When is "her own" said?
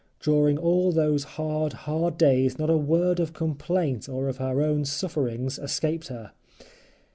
4.37-4.83